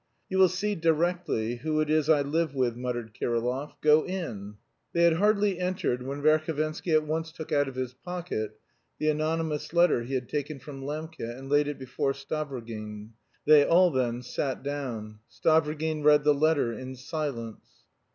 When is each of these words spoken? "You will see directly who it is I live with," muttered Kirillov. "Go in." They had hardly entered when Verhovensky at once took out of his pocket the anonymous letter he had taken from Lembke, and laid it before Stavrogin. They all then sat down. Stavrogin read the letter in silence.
"You 0.29 0.39
will 0.39 0.49
see 0.49 0.73
directly 0.73 1.57
who 1.57 1.79
it 1.79 1.87
is 1.87 2.09
I 2.09 2.21
live 2.23 2.55
with," 2.55 2.75
muttered 2.75 3.13
Kirillov. 3.13 3.75
"Go 3.81 4.03
in." 4.03 4.55
They 4.93 5.03
had 5.03 5.13
hardly 5.17 5.59
entered 5.59 6.01
when 6.01 6.23
Verhovensky 6.23 6.91
at 6.91 7.03
once 7.05 7.31
took 7.31 7.51
out 7.51 7.67
of 7.67 7.75
his 7.75 7.93
pocket 7.93 8.59
the 8.97 9.09
anonymous 9.09 9.73
letter 9.73 10.01
he 10.01 10.15
had 10.15 10.27
taken 10.27 10.57
from 10.57 10.81
Lembke, 10.81 11.19
and 11.19 11.49
laid 11.51 11.67
it 11.67 11.77
before 11.77 12.13
Stavrogin. 12.13 13.11
They 13.45 13.63
all 13.63 13.91
then 13.91 14.23
sat 14.23 14.63
down. 14.63 15.19
Stavrogin 15.29 16.03
read 16.03 16.23
the 16.23 16.33
letter 16.33 16.73
in 16.73 16.95
silence. 16.95 17.69